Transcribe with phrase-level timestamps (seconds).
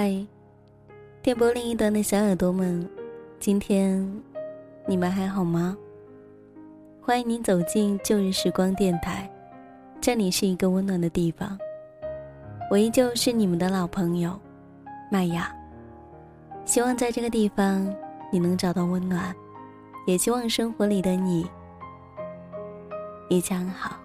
[0.00, 0.14] 嗨，
[1.22, 2.88] 电波另一端的小耳朵们，
[3.40, 4.08] 今天
[4.86, 5.76] 你们还好吗？
[7.02, 9.28] 欢迎您走进旧日时光电台，
[10.00, 11.58] 这里是一个温暖的地方。
[12.70, 14.38] 我依旧是你们的老朋友
[15.10, 15.52] 麦雅，
[16.64, 17.92] 希望在这个地方
[18.30, 19.34] 你能找到温暖，
[20.06, 21.44] 也希望生活里的你
[23.28, 23.96] 一切安好。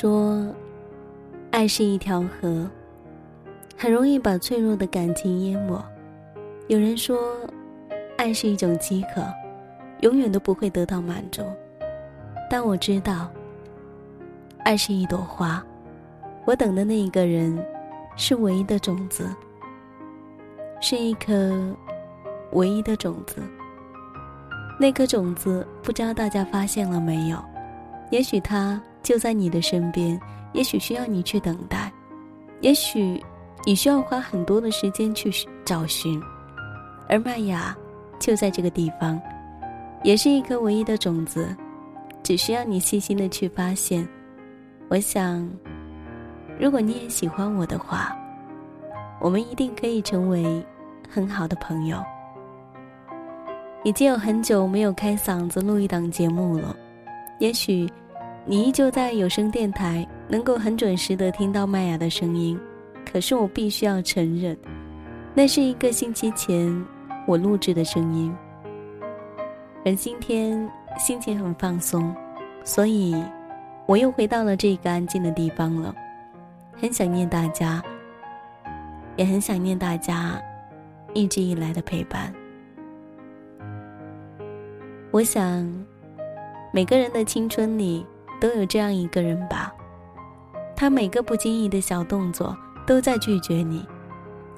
[0.00, 0.46] 说，
[1.50, 2.70] 爱是一条河，
[3.76, 5.76] 很容易把脆弱的感情淹没。
[6.68, 7.18] 有人说，
[8.16, 9.20] 爱是一种饥渴，
[10.02, 11.42] 永远都不会得到满足。
[12.48, 13.28] 但我知道，
[14.58, 15.60] 爱是一朵花，
[16.44, 17.58] 我等的那一个人，
[18.14, 19.28] 是唯一的种子，
[20.80, 21.74] 是一颗
[22.52, 23.42] 唯一的种子。
[24.78, 27.44] 那颗种子，不知道大家发现了没有？
[28.12, 28.80] 也许它。
[29.08, 30.20] 就在你的身边，
[30.52, 31.90] 也许需要你去等待，
[32.60, 33.18] 也许
[33.64, 35.30] 你需要花很多的时间去
[35.64, 36.22] 找寻，
[37.08, 37.74] 而麦芽
[38.18, 39.18] 就在这个地方，
[40.04, 41.56] 也是一颗唯一的种子，
[42.22, 44.06] 只需要你细心的去发现。
[44.90, 45.50] 我想，
[46.60, 48.14] 如果你也喜欢我的话，
[49.22, 50.62] 我们一定可以成为
[51.08, 51.98] 很好的朋友。
[53.84, 56.76] 已经有很久没有开嗓子录一档节目了，
[57.38, 57.90] 也许。
[58.50, 62.58] 你依旧在有声电台，能够很准时的听到麦芽的声音，
[63.04, 64.56] 可是我必须要承认，
[65.34, 66.82] 那是一个星期前
[67.26, 68.34] 我录制的声音。
[69.84, 70.66] 而今天
[70.98, 72.10] 心情很放松，
[72.64, 73.22] 所以
[73.84, 75.94] 我又回到了这个安静的地方了，
[76.74, 77.82] 很想念大家，
[79.16, 80.40] 也很想念大家
[81.12, 82.32] 一直以来的陪伴。
[85.10, 85.70] 我想，
[86.72, 88.06] 每个人的青春里。
[88.40, 89.74] 都有这样一个人吧，
[90.76, 92.56] 他每个不经意的小动作
[92.86, 93.84] 都在拒绝你，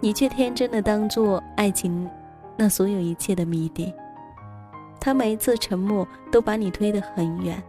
[0.01, 2.09] 你却天真的当做爱情
[2.57, 3.93] 那所有一切的谜底。
[5.01, 7.63] 他每一次沉默都把你推得很远，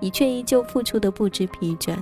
[0.00, 1.96] 你却依旧付出的不知疲倦，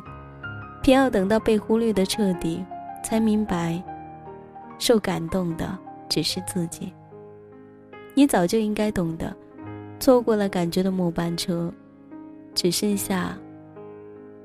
[0.82, 2.64] 偏要等到被忽略的彻底，
[3.02, 3.82] 才明白，
[4.78, 5.78] 受感动的
[6.08, 6.92] 只是自己。
[8.14, 9.36] 你早就应该懂得，
[10.00, 11.70] 错过了感觉的末班车。
[12.54, 13.36] 只剩下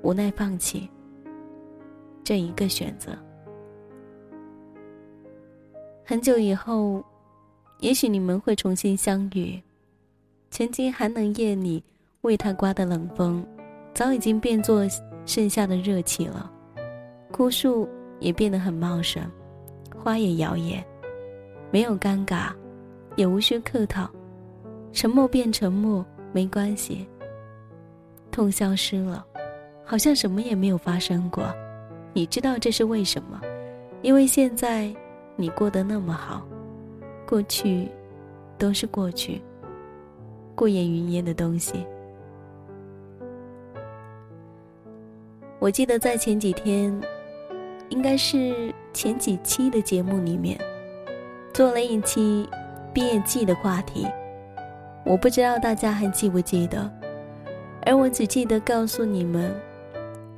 [0.02, 0.90] 无奈放弃
[2.24, 3.12] 这一个选择。
[6.04, 7.04] 很久以后，
[7.80, 9.62] 也许你们会重新相遇。
[10.50, 11.84] 曾经寒冷夜里
[12.22, 13.46] 为他刮的冷风，
[13.94, 14.84] 早已经变作
[15.26, 16.52] 盛夏的热气了。
[17.32, 17.88] 枯树
[18.20, 19.24] 也变得很茂盛，
[19.96, 20.84] 花也摇曳，
[21.72, 22.52] 没有尴尬，
[23.16, 24.10] 也无需客套，
[24.92, 26.04] 沉默变沉默，
[26.34, 27.08] 没关系。
[28.32, 29.26] 痛消失了，
[29.84, 31.44] 好像什么也没有发生过。
[32.14, 33.40] 你知道这是为什么？
[34.02, 34.94] 因为现在
[35.36, 36.46] 你过得那么好，
[37.28, 37.90] 过去
[38.58, 39.42] 都是过去，
[40.56, 41.86] 过眼云烟的东西。
[45.60, 46.98] 我记得在前几天，
[47.90, 50.58] 应该是前几期的节目里面，
[51.54, 52.48] 做了一期
[52.94, 54.08] 毕业季的话题。
[55.06, 56.99] 我不知道大家还记不记得。
[57.86, 59.54] 而我只记得告诉你们，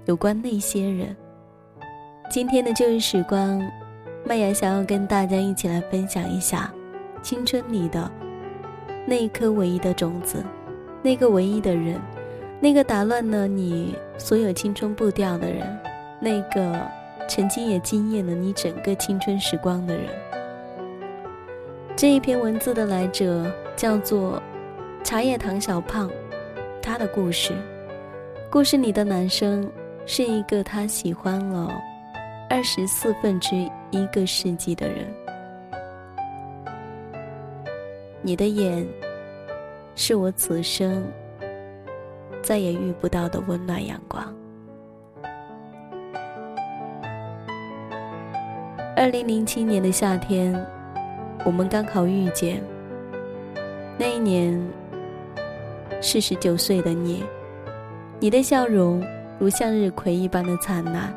[0.05, 1.15] 有关那些人。
[2.29, 3.61] 今天的旧日时光，
[4.25, 6.71] 麦芽想要跟大家一起来分享一下
[7.21, 8.09] 青春里的
[9.05, 10.43] 那一颗唯一的种子，
[11.01, 11.99] 那个唯一的人，
[12.59, 15.77] 那个打乱了你所有青春步调的人，
[16.21, 16.79] 那个
[17.27, 20.05] 曾经也惊艳了你整个青春时光的人。
[21.95, 24.41] 这一篇文字的来者叫做
[25.03, 26.09] 茶叶糖小胖。
[26.81, 27.53] 他的故事，
[28.49, 29.69] 故事里的男生
[30.05, 31.71] 是一个他喜欢了
[32.49, 33.55] 二十四分之
[33.91, 35.05] 一个世纪的人。
[38.21, 38.85] 你的眼，
[39.95, 41.03] 是我此生
[42.41, 44.23] 再也遇不到的温暖阳光。
[48.95, 50.53] 二零零七年的夏天，
[51.45, 52.61] 我们刚好遇见。
[53.97, 54.80] 那一年。
[56.03, 57.23] 是十九岁的你，
[58.19, 59.05] 你的笑容
[59.37, 61.13] 如向日葵一般的灿烂。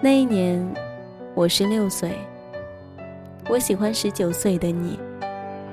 [0.00, 0.66] 那一年，
[1.34, 2.12] 我十六岁。
[3.46, 4.98] 我喜欢十九岁的你，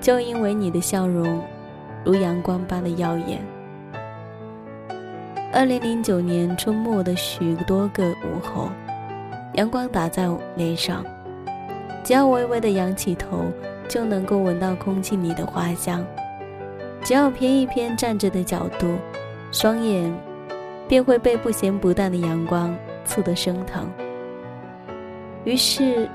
[0.01, 1.41] 就因为你的笑容
[2.03, 3.41] 如阳光般的耀眼。
[5.53, 8.69] 二零零九年春末的许多个午后，
[9.53, 10.27] 阳光打在
[10.57, 11.01] 脸上，
[12.03, 13.45] 只要微微的仰起头，
[13.87, 16.05] 就能够闻到空气里的花香。
[17.05, 18.87] 只要偏一偏站着的角度，
[19.51, 20.11] 双眼
[20.87, 22.75] 便会被不咸不淡的阳光
[23.05, 23.87] 刺得生疼。
[25.43, 26.09] 于是，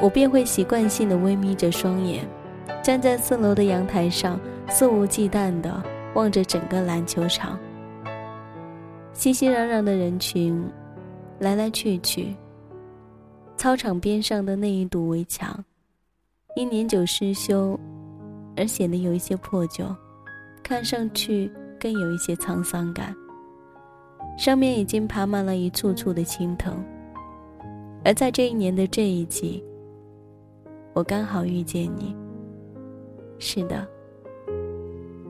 [0.00, 2.26] 我便会习惯性的微眯着双眼，
[2.82, 5.82] 站在四楼的阳台上，肆无忌惮的
[6.14, 7.58] 望着整个篮球场。
[9.12, 10.66] 熙熙攘攘的人群，
[11.38, 12.34] 来来去去。
[13.58, 15.62] 操场边上的那一堵围墙，
[16.56, 17.78] 因年久失修，
[18.56, 19.84] 而显得有一些破旧，
[20.62, 23.14] 看上去更有一些沧桑感。
[24.38, 26.82] 上面已经爬满了一簇簇的青藤。
[28.04, 29.62] 而在这一年的这一季，
[30.94, 32.16] 我刚好遇见你。
[33.38, 33.86] 是的，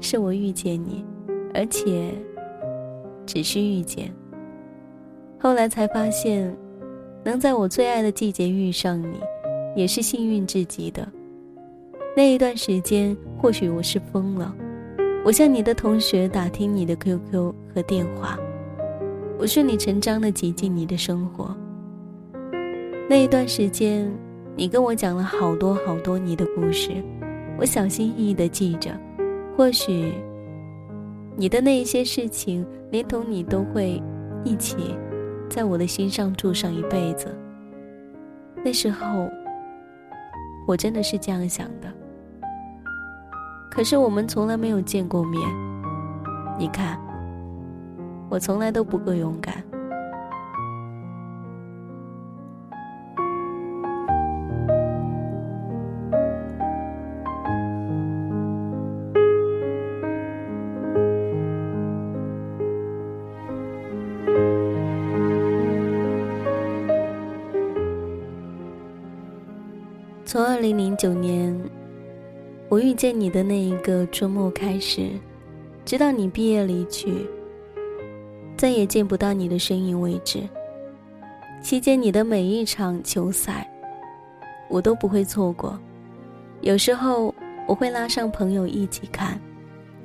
[0.00, 1.04] 是我遇见你，
[1.52, 2.12] 而且
[3.26, 4.12] 只是遇见。
[5.38, 6.56] 后来才发现，
[7.24, 9.20] 能在我最爱的季节遇上你，
[9.74, 11.06] 也是幸运至极的。
[12.16, 14.54] 那一段时间，或许我是疯了，
[15.22, 18.38] 我向你的同学打听你的 QQ 和电话，
[19.38, 21.54] 我顺理成章的挤进你的生活。
[23.06, 24.10] 那一段时间，
[24.56, 26.90] 你跟我讲了好多好多你的故事，
[27.58, 28.90] 我小心翼翼的记着。
[29.56, 30.14] 或许，
[31.36, 34.02] 你的那一些事情，连同你都会
[34.42, 34.96] 一起，
[35.50, 37.26] 在我的心上住上一辈子。
[38.64, 39.28] 那时候，
[40.66, 41.92] 我真的是这样想的。
[43.70, 45.40] 可是我们从来没有见过面，
[46.58, 47.00] 你看，
[48.28, 49.62] 我从来都不够勇敢。
[70.26, 71.59] 从二零零九年
[72.70, 75.10] 我遇见你的那一个春末开始，
[75.84, 77.26] 直到你毕业离去，
[78.56, 80.38] 再也见不到你的身影为止。
[81.60, 83.68] 期间你的每一场球赛，
[84.68, 85.76] 我都不会错过。
[86.60, 87.34] 有时候
[87.66, 89.36] 我会拉上朋友一起看，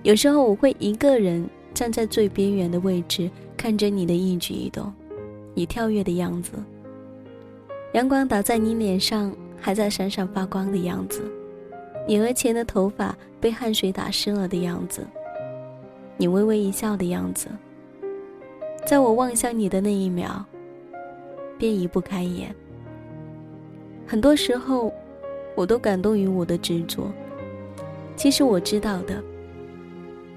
[0.01, 4.91] 有时候我会一个人站在最边缘的位置，看着你的一举一动，
[5.53, 6.53] 你跳跃的样子。
[7.94, 9.31] 阳光打在你脸上。
[9.57, 11.23] 还在闪闪发光的样子，
[12.07, 15.06] 你额前的头发被汗水打湿了的样子，
[16.18, 17.48] 你微微一笑的样子，
[18.86, 20.44] 在我望向你的那一秒，
[21.57, 22.54] 便移不开眼。
[24.06, 24.94] 很多时候，
[25.56, 27.12] 我都感动于我的执着。
[28.16, 29.22] 其实我知道的，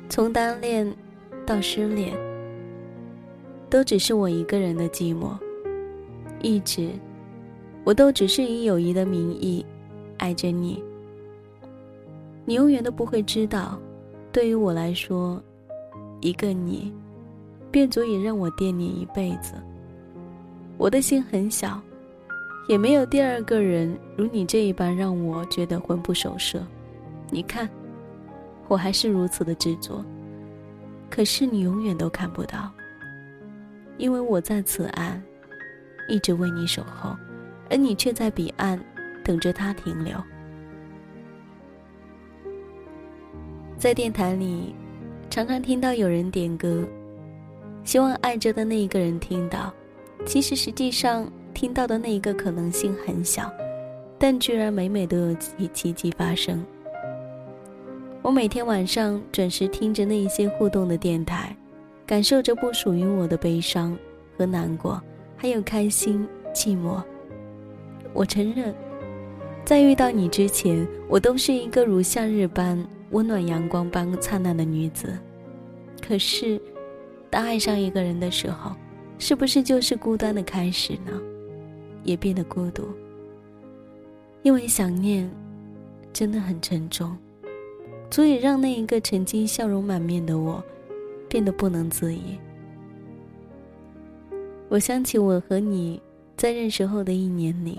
[0.08, 0.90] 从单恋
[1.44, 2.16] 到失恋，
[3.68, 5.36] 都只是我一个人的寂寞，
[6.40, 6.88] 一直。
[7.84, 9.64] 我都只是以友谊的名义
[10.16, 10.82] 爱着你。
[12.48, 13.78] 你永远都不会知道，
[14.32, 15.38] 对于我来说，
[16.22, 16.90] 一个你，
[17.70, 19.52] 便足以让我惦念一辈子。
[20.78, 21.78] 我的心很小，
[22.66, 26.66] 也没有第二个人如你这一般让我觉得魂不守舍。
[27.28, 27.68] 你看，
[28.66, 30.02] 我还是如此的执着。
[31.10, 32.72] 可是你永远都看不到，
[33.98, 35.22] 因为我在此岸，
[36.08, 37.14] 一直为你守候。
[37.68, 38.82] 而你却在彼岸，
[39.22, 40.16] 等着他停留。
[43.78, 44.74] 在电台里，
[45.30, 46.84] 常常听到有人点歌，
[47.84, 49.72] 希望爱着的那一个人听到。
[50.26, 53.48] 其实实际上，听到的那一个可能性很小，
[54.18, 56.66] 但居然每每都有奇奇迹发生。
[58.20, 61.56] 我每天晚上准时听着那一些互动的电台，
[62.04, 63.96] 感受着不属于我的悲伤
[64.36, 65.00] 和难过，
[65.36, 67.00] 还有开心、寂寞。
[68.12, 68.74] 我承认，
[69.64, 72.76] 在遇到你之前，我都是一个如夏日般
[73.10, 75.18] 温暖、阳光般灿烂的女子。
[76.06, 76.60] 可是，
[77.30, 78.72] 当爱上一个人的时候，
[79.18, 81.20] 是不是就是孤单的开始呢？
[82.04, 82.88] 也变得孤独，
[84.42, 85.30] 因为想念
[86.12, 87.16] 真的很沉重，
[88.08, 90.62] 足以让那一个曾经笑容满面的我，
[91.28, 92.38] 变得不能自已。
[94.68, 96.00] 我想起我和你
[96.36, 97.78] 在认识后的一年里。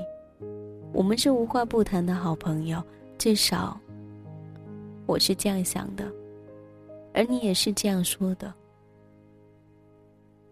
[0.91, 2.83] 我们是无话不谈的好朋友，
[3.17, 3.79] 至少
[5.09, 6.05] 我是这样想的，
[7.15, 8.53] 而你也是这样说的。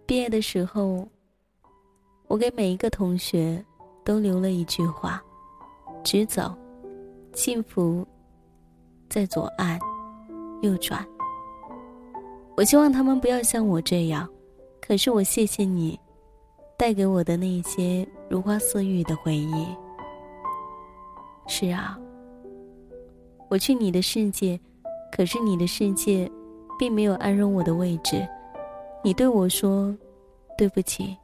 [0.08, 1.08] 毕业的时候，
[2.28, 3.64] 我给每一个同学
[4.04, 5.22] 都留了一句话：
[6.04, 6.52] 直走，
[7.36, 8.04] 幸福
[9.08, 9.80] 在左岸，
[10.64, 11.08] 右转。
[12.56, 14.28] 我希望他们不要像我这样，
[14.82, 16.00] 可是我谢谢你，
[16.80, 19.68] 带给我的那些如花似玉的回忆。
[21.46, 22.00] 是啊，
[23.50, 24.60] 我去你的世界，
[25.12, 26.30] 可是你的世界，
[26.78, 28.28] 并没有安容我的位置。
[29.04, 29.96] 你对我说
[30.58, 31.16] ：“对不起。”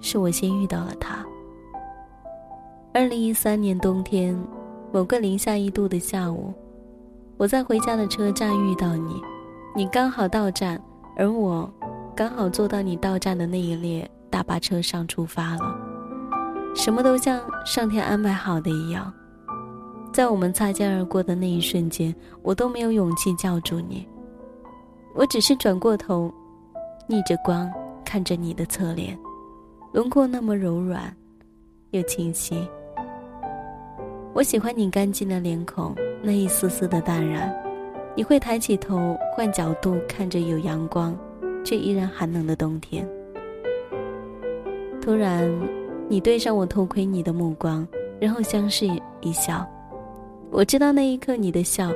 [0.00, 1.24] 是我先遇到了他。
[2.92, 4.38] 二零一三年冬天，
[4.92, 6.52] 某个零下一度的下午，
[7.38, 9.22] 我在回家的车站遇到你，
[9.74, 10.78] 你刚好到站，
[11.16, 11.72] 而我
[12.14, 15.74] 刚好坐到你到站的那一列大巴车上出发了。
[16.74, 19.10] 什么都像上天安排好的一样，
[20.12, 24.06] 在我们擦肩而过的那一瞬间，我都没有勇气叫住你。
[25.14, 26.32] 我只是转过头，
[27.06, 27.70] 逆着光
[28.04, 29.18] 看着你的侧脸。
[29.90, 31.14] 轮廓那么柔软，
[31.90, 32.66] 又清晰。
[34.34, 37.54] 我喜欢你干净的脸孔，那一丝丝的淡然。
[38.14, 41.16] 你会抬起头，换角度看着有阳光，
[41.64, 43.08] 却依然寒冷的冬天。
[45.00, 45.50] 突然，
[46.08, 47.86] 你对上我偷窥你的目光，
[48.20, 48.86] 然后相视
[49.22, 49.66] 一笑。
[50.52, 51.90] 我知道那一刻你的笑，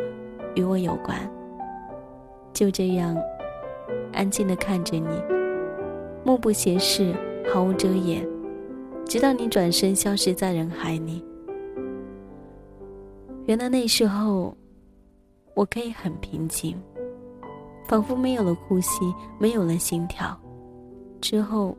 [0.55, 1.19] 与我有关。
[2.55, 3.15] 就这样，
[4.15, 5.23] 安静的看着你，
[6.25, 7.15] 目不斜视。
[7.49, 8.27] 毫无遮掩，
[9.07, 11.25] 直到你转身消失在人海里。
[13.45, 14.53] 原来那时候，
[15.55, 16.77] 我可以很平静，
[17.87, 20.37] 仿佛没有了呼吸，没有了心跳。
[21.21, 21.77] 之后，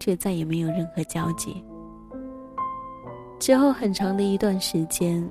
[0.00, 1.62] 却再也没有任何交集。
[3.38, 5.22] 之后很长的一段时间，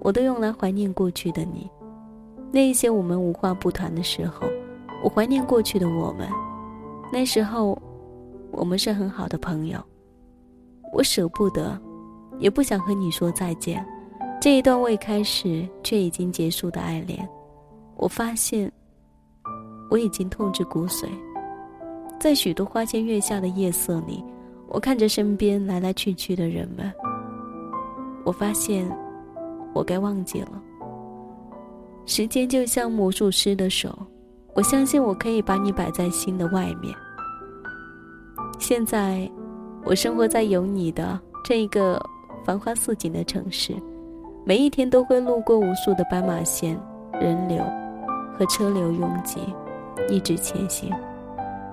[0.00, 1.70] 我都用来怀念过去的你。
[2.50, 4.46] 那一些我们无话不谈的时候，
[5.02, 6.28] 我怀念过去的我们。
[7.12, 7.76] 那时候。
[8.50, 9.78] 我们是很好的朋友，
[10.90, 11.78] 我舍不得，
[12.38, 13.86] 也不想和你说再见。
[14.40, 17.28] 这一段未开始却已经结束的爱恋，
[17.94, 18.72] 我发现
[19.90, 21.06] 我已经痛至骨髓。
[22.18, 24.24] 在许多花前月下的夜色里，
[24.66, 26.90] 我看着身边来来去去的人们，
[28.24, 28.90] 我发现
[29.72, 30.62] 我该忘记了。
[32.06, 33.96] 时间就像魔术师的手，
[34.54, 36.94] 我相信我可以把你摆在心的外面。
[38.58, 39.30] 现在，
[39.84, 42.00] 我生活在有你的这一个
[42.44, 43.74] 繁花似锦的城市，
[44.44, 46.80] 每一天都会路过无数的斑马线、
[47.20, 47.62] 人流
[48.38, 49.38] 和车流拥挤，
[50.08, 50.90] 一直前行。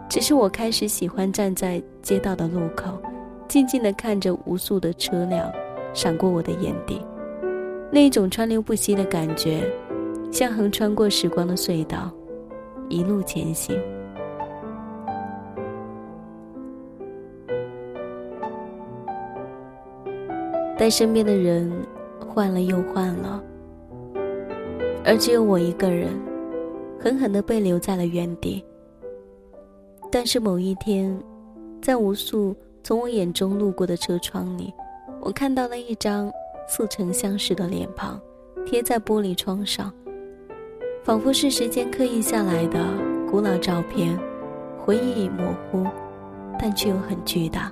[0.07, 2.91] 只是我开始喜欢站在街道的路口，
[3.47, 5.51] 静静地看着无数的车辆
[5.93, 7.01] 闪过我的眼底，
[7.95, 9.63] 那种川流不息的感觉，
[10.29, 12.11] 像横穿过时光的隧道，
[12.89, 13.73] 一路前行。
[20.77, 21.71] 但身边的人
[22.27, 23.41] 换了又换了，
[25.05, 26.09] 而只有我一个人，
[26.99, 28.61] 狠狠的被留在了原地。
[30.11, 31.17] 但是某一天，
[31.81, 34.73] 在无数从我眼中路过的车窗里，
[35.21, 36.29] 我看到了一张
[36.67, 38.19] 似曾相识的脸庞，
[38.65, 39.93] 贴在玻璃窗上，
[41.03, 42.83] 仿佛是时间刻印下来的
[43.29, 44.17] 古老照片，
[44.79, 45.85] 回忆模糊，
[46.59, 47.71] 但却又很巨大，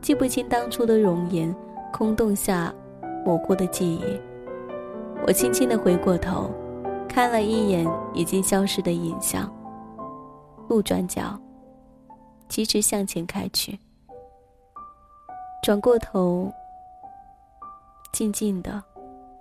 [0.00, 1.54] 记不清当初的容颜。
[1.92, 2.74] 空洞下，
[3.24, 4.20] 模糊的记忆。
[5.26, 6.50] 我轻轻的回过头，
[7.08, 9.50] 看了一眼已经消失的影像。
[10.68, 11.40] 路转角，
[12.48, 13.78] 疾驰向前开去。
[15.62, 16.52] 转过头，
[18.12, 18.82] 静静的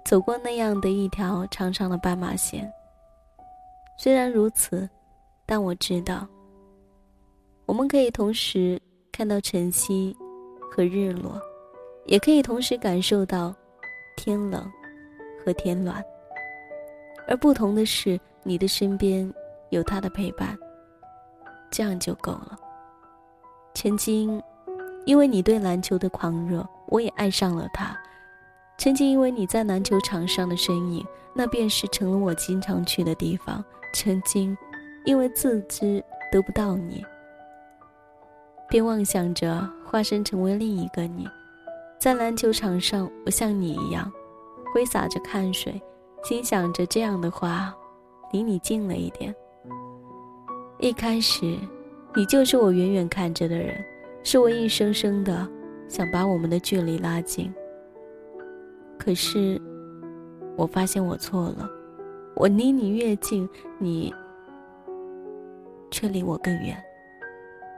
[0.03, 2.71] 走过那样的一条长长的斑马线。
[3.97, 4.89] 虽然如此，
[5.45, 6.27] 但我知道，
[7.65, 8.81] 我们可以同时
[9.11, 10.15] 看到晨曦
[10.71, 11.41] 和日落。
[12.07, 13.51] 也可以同时感受到
[14.15, 14.71] 天冷
[15.43, 16.05] 和天暖，
[17.27, 19.27] 而不同的是，你的身边
[19.71, 20.55] 有他的陪伴，
[21.71, 22.55] 这样就够了。
[23.73, 24.39] 曾经，
[25.07, 27.97] 因为你对篮球的狂热，我也爱上了他；
[28.77, 33.63] 曾经，因为你在篮球场上的身影，那便是成了我经常去的地方；
[33.93, 34.55] 曾经，
[35.05, 37.03] 因为自知得不到你，
[38.69, 41.27] 便妄想着化身成为另一个你。
[41.97, 44.11] 在篮球场上，我像你一样，
[44.73, 45.81] 挥洒着汗水，
[46.23, 47.73] 心想着这样的话，
[48.31, 49.33] 离你近了一点。
[50.79, 51.57] 一开始，
[52.13, 53.83] 你就是我远远看着的人，
[54.21, 55.49] 是我硬生生的
[55.87, 57.51] 想把我们的距离拉近。
[58.97, 59.61] 可是，
[60.55, 61.69] 我发现我错了，
[62.35, 63.47] 我离你越近，
[63.77, 64.13] 你
[65.91, 66.75] 却离我更远。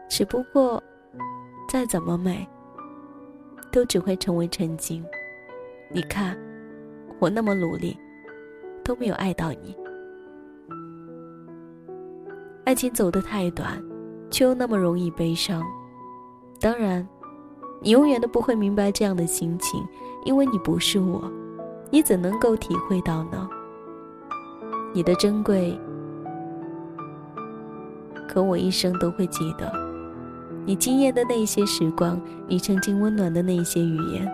[0.10, 0.82] 只不过，
[1.70, 2.48] 再怎么美。
[3.70, 5.06] 都只会成为曾经。
[5.92, 6.36] 你看，
[7.20, 7.96] 我那么努力，
[8.84, 9.78] 都没有爱到你。
[12.64, 13.84] 爱情走得太短，
[14.32, 15.62] 却又那么容易悲伤。
[16.60, 17.08] 当然，
[17.82, 19.86] 你永远都不会明白这样的心情，
[20.28, 21.24] 因为你不是我，
[21.90, 23.48] 你怎能够体会到呢？
[24.94, 25.80] 你的珍贵，
[28.28, 29.72] 可我一生都会记得。
[30.66, 34.30] 你惊艳的那些时光，你曾经温暖的那些语言，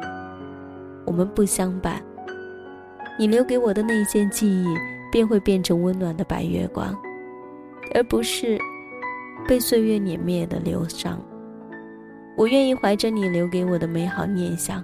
[1.05, 2.01] 我们不相伴。
[3.19, 4.75] 你留给我的那一些记忆，
[5.11, 6.91] 便会变成温暖的白月光。
[7.93, 8.57] 而不是
[9.47, 11.21] 被岁月碾灭的流伤。
[12.35, 14.83] 我愿意怀着你留给我的美好念想，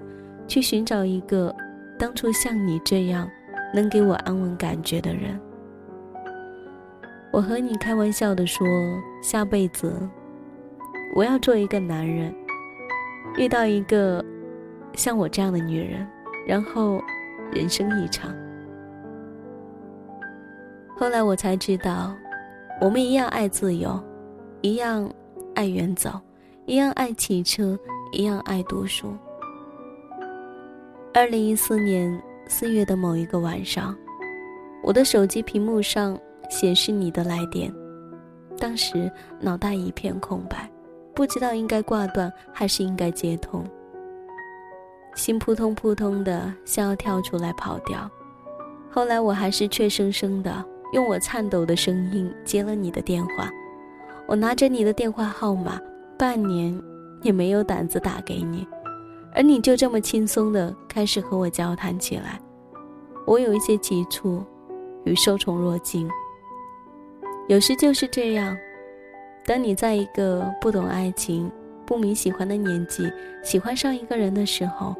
[0.50, 1.56] 去寻找一个
[1.98, 3.30] 当初像你这样
[3.74, 5.40] 能给我安稳感觉的人。
[7.32, 8.68] 我和你开玩笑的说，
[9.22, 9.94] 下辈子
[11.16, 12.36] 我要做一个男人，
[13.38, 14.26] 遇到一个
[14.94, 16.06] 像我这样的女人，
[16.48, 17.00] 然后
[17.54, 18.36] 人生一场。
[20.98, 22.14] 后来我才知道。
[22.82, 24.02] 我们一样爱自由，
[24.62, 25.12] 一样
[25.54, 26.18] 爱远走，
[26.66, 27.78] 一样爱骑车，
[28.14, 29.14] 一样爱读书。
[31.20, 33.94] 二零一四年四月的某一个晚上，
[34.82, 36.18] 我的手机屏幕上
[36.50, 37.70] 显示你的来电，
[38.58, 40.72] 当时脑袋一片空白，
[41.14, 43.66] 不知道应该挂断还是应该接通，
[45.14, 48.10] 心扑通扑通的，想要跳出来跑掉。
[48.90, 50.66] 后来我还是怯生生的。
[50.94, 53.50] 用我颤抖的声音接了你的电话，
[54.26, 55.82] 我拿着你的电话号码，
[56.18, 56.82] 半年
[57.24, 58.66] 也没有胆子打给你，
[59.34, 62.40] 而你就这么轻松的开始和我交谈起来，
[63.26, 64.44] 我有一些急促
[65.06, 66.10] 与受宠若惊。
[67.48, 68.58] 有时就是这样，
[69.46, 71.50] 当你在一个不懂爱情、
[71.86, 73.12] 不明喜欢的年纪，
[73.44, 74.96] 喜欢上一个人的时候，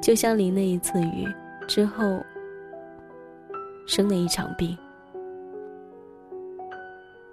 [0.00, 1.26] 就像淋了一次雨
[1.66, 2.20] 之后，
[3.86, 4.76] 生了一场病。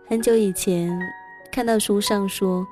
[0.08, 0.98] 很久以前，
[1.52, 2.66] 看到书上说，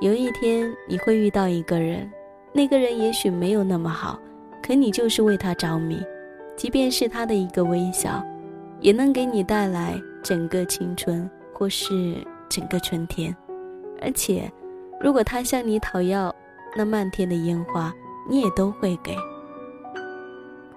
[0.00, 2.10] 有一天你会遇到一个人，
[2.52, 4.18] 那个人也许没有那么好，
[4.62, 6.02] 可你就是为他着迷，
[6.56, 8.22] 即便是他的一个微笑，
[8.80, 12.16] 也能给你带来整个青春或是
[12.48, 13.34] 整个春天。
[14.00, 14.50] 而且，
[15.00, 16.34] 如果他向你讨要
[16.76, 17.92] 那漫天的烟花，
[18.28, 19.16] 你也都会给。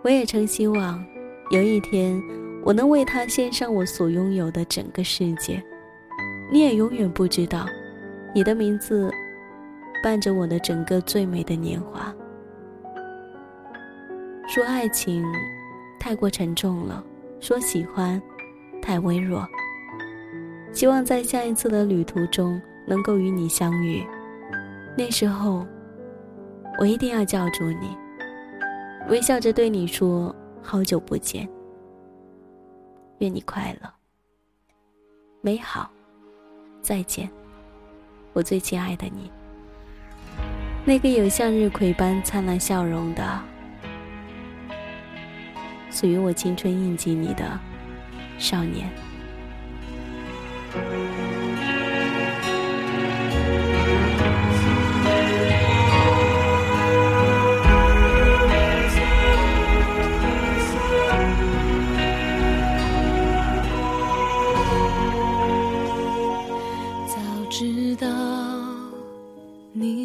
[0.01, 1.03] 我也曾希望，
[1.49, 2.21] 有一天
[2.63, 5.61] 我能为他献上我所拥有的整个世界。
[6.51, 7.65] 你也永远不知道，
[8.33, 9.11] 你的名字
[10.05, 12.13] 伴着我的整个最美的年华。
[14.47, 15.25] 说爱情
[15.99, 17.03] 太过沉重了，
[17.39, 18.21] 说喜欢
[18.79, 19.43] 太微弱。
[20.71, 24.05] 希望在下一次的旅途中能够与你相遇，
[24.95, 25.65] 那时候
[26.77, 27.97] 我一定要叫住你，
[29.09, 31.49] 微笑着对你说：“好久不见，
[33.17, 33.91] 愿你快乐、
[35.41, 35.89] 美好。”
[36.83, 37.27] 再见，
[38.33, 39.31] 我最亲爱的你，
[40.87, 43.41] 那个有向日葵般灿烂笑容的，
[45.89, 47.59] 属于我青春印记里的
[48.37, 48.87] 少年。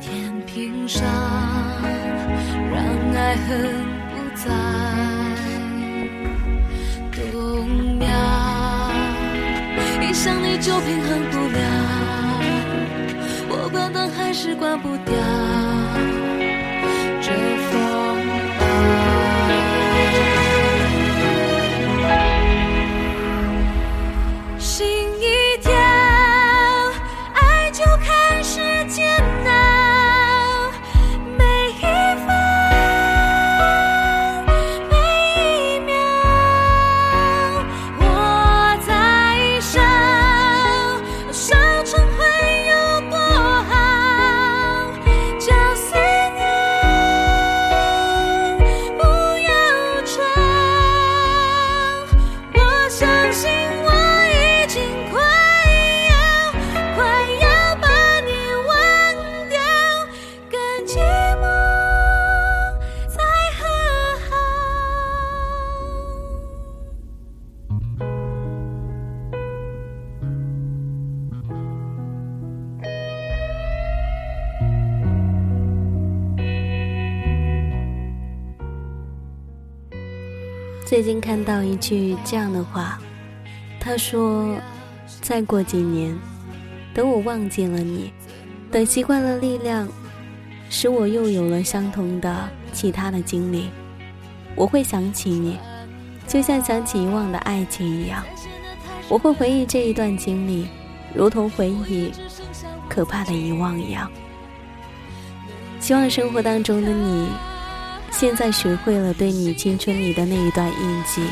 [0.00, 0.86] 天平。
[0.88, 1.02] 上
[2.70, 2.78] 让
[3.12, 4.44] 爱恨不再
[7.10, 8.06] 动摇，
[10.00, 11.58] 一想你就平衡不了，
[13.48, 15.75] 我关灯还是关不掉。
[80.96, 82.98] 最近看到一句这样的话，
[83.78, 84.56] 他说
[85.20, 86.16] ：“再过几年，
[86.94, 88.10] 等我忘记了你，
[88.70, 89.86] 等习惯了力量，
[90.70, 93.68] 使我又有了相同的其他的经历，
[94.54, 95.58] 我会想起你，
[96.26, 98.24] 就像想起以往的爱情一样，
[99.10, 100.66] 我会回忆这一段经历，
[101.12, 102.10] 如同回忆
[102.88, 104.10] 可怕的遗忘一样。
[105.78, 107.28] 希望生活当中的你。”
[108.18, 111.22] 现在学会了对你青春里的那一段印记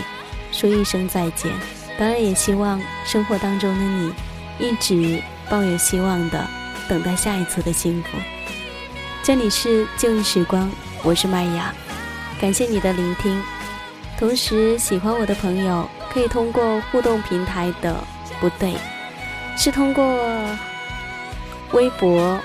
[0.52, 1.50] 说一声再见，
[1.98, 4.12] 当然也希望生活当中的你
[4.58, 5.18] 一直
[5.48, 6.46] 抱有希望的
[6.86, 8.18] 等待下一次的幸福。
[9.22, 10.70] 这里是旧日时光，
[11.02, 11.72] 我是麦雅，
[12.38, 13.42] 感谢你的聆听。
[14.18, 17.96] 同时，喜欢我的朋友可以通过互动平台的
[18.40, 18.74] 不对，
[19.56, 20.04] 是通过
[21.72, 22.38] 微博。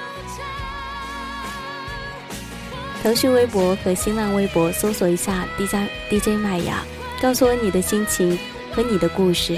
[3.01, 6.83] 腾讯微博和新浪微博搜索一下 DJ DJ 麦芽，
[7.21, 8.37] 告诉我你的心情
[8.73, 9.57] 和你的故事。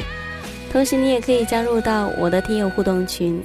[0.72, 3.44] 同时，你也可以加入到我的听友互动群，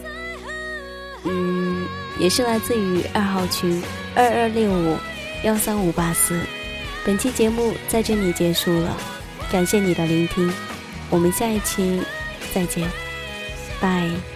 [1.24, 1.87] 嗯，
[2.18, 3.82] 也是来自于二号群
[4.14, 4.96] 二二六五
[5.42, 6.38] 幺三五八四。
[7.04, 8.96] 本期节目在这里结束了，
[9.50, 10.52] 感谢你的聆听，
[11.11, 12.00] 我们下一期
[12.54, 12.88] 再见，
[13.80, 14.36] 拜。